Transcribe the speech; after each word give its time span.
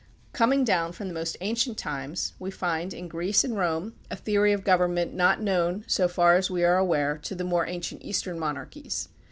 Coming 0.33 0.63
down 0.63 0.93
from 0.93 1.09
the 1.09 1.13
most 1.13 1.37
ancient 1.41 1.77
times 1.77 2.33
we 2.39 2.49
find 2.49 2.91
in 2.91 3.07
Greece 3.07 3.43
and 3.43 3.55
Rome 3.55 3.93
a 4.09 4.15
theory 4.15 4.51
of 4.51 4.63
government 4.63 5.13
not 5.13 5.43
known, 5.43 5.83
so 5.85 6.07
far 6.07 6.35
as 6.37 6.49
we 6.49 6.63
are 6.63 6.77
aware, 6.79 7.19
to 7.19 7.35
the 7.35 7.43
more 7.43 7.67
ancient 7.67 8.01
Eastern 8.03 8.39
monarchies. 8.39 9.09